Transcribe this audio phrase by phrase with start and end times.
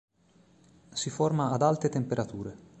[0.95, 2.57] Si forma ad alte temperature.